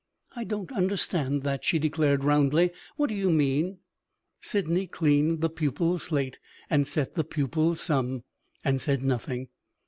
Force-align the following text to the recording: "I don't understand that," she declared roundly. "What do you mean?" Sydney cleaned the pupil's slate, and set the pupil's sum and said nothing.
"I 0.35 0.45
don't 0.45 0.71
understand 0.71 1.43
that," 1.43 1.63
she 1.63 1.77
declared 1.77 2.23
roundly. 2.23 2.71
"What 2.95 3.09
do 3.09 3.13
you 3.15 3.29
mean?" 3.29 3.77
Sydney 4.39 4.87
cleaned 4.87 5.41
the 5.41 5.49
pupil's 5.51 6.01
slate, 6.01 6.39
and 6.71 6.87
set 6.87 7.13
the 7.13 7.23
pupil's 7.23 7.81
sum 7.81 8.23
and 8.63 8.81
said 8.81 9.03
nothing. 9.03 9.49